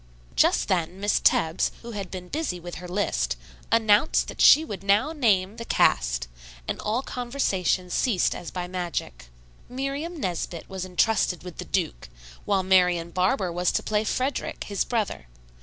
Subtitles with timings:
[0.35, 3.35] Just then Miss Tebbs, who had been busy with her list,
[3.71, 6.27] announced that she would now name the cast,
[6.67, 9.27] and all conversation ceased as by magic.
[9.69, 12.09] Miriam Nesbit was intrusted with the "Duke,"
[12.45, 15.27] while Marian Barber was to play "Frederick," his brother.